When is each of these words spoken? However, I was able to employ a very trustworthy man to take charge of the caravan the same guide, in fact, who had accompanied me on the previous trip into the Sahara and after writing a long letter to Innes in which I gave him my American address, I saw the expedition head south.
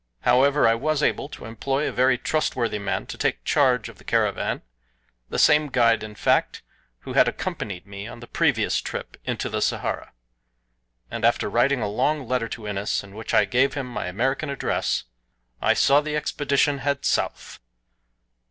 However, 0.21 0.67
I 0.67 0.73
was 0.73 1.03
able 1.03 1.29
to 1.29 1.45
employ 1.45 1.87
a 1.87 1.91
very 1.91 2.17
trustworthy 2.17 2.79
man 2.79 3.05
to 3.05 3.19
take 3.19 3.43
charge 3.43 3.87
of 3.87 3.99
the 3.99 4.03
caravan 4.03 4.63
the 5.29 5.37
same 5.37 5.67
guide, 5.67 6.01
in 6.01 6.15
fact, 6.15 6.63
who 7.01 7.13
had 7.13 7.27
accompanied 7.27 7.85
me 7.85 8.07
on 8.07 8.19
the 8.19 8.25
previous 8.25 8.81
trip 8.81 9.15
into 9.25 9.47
the 9.47 9.61
Sahara 9.61 10.13
and 11.11 11.23
after 11.23 11.47
writing 11.47 11.81
a 11.83 11.87
long 11.87 12.27
letter 12.27 12.47
to 12.47 12.67
Innes 12.67 13.03
in 13.03 13.13
which 13.13 13.35
I 13.35 13.45
gave 13.45 13.75
him 13.75 13.85
my 13.85 14.07
American 14.07 14.49
address, 14.49 15.03
I 15.61 15.75
saw 15.75 16.01
the 16.01 16.15
expedition 16.15 16.79
head 16.79 17.05
south. 17.05 17.59